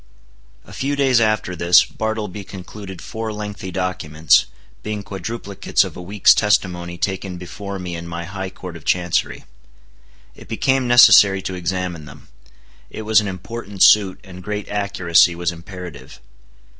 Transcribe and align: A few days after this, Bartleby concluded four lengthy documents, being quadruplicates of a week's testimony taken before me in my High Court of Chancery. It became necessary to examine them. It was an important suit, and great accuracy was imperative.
A 0.65 0.73
few 0.73 0.95
days 0.95 1.21
after 1.21 1.55
this, 1.55 1.85
Bartleby 1.85 2.43
concluded 2.43 3.03
four 3.03 3.31
lengthy 3.31 3.69
documents, 3.69 4.47
being 4.81 5.03
quadruplicates 5.03 5.83
of 5.85 5.95
a 5.95 6.01
week's 6.01 6.33
testimony 6.33 6.97
taken 6.97 7.37
before 7.37 7.77
me 7.77 7.95
in 7.95 8.07
my 8.07 8.23
High 8.25 8.49
Court 8.49 8.75
of 8.75 8.83
Chancery. 8.83 9.43
It 10.33 10.47
became 10.47 10.87
necessary 10.87 11.43
to 11.43 11.53
examine 11.53 12.05
them. 12.05 12.29
It 12.89 13.03
was 13.03 13.21
an 13.21 13.27
important 13.27 13.83
suit, 13.83 14.19
and 14.23 14.41
great 14.41 14.67
accuracy 14.69 15.35
was 15.35 15.51
imperative. 15.51 16.19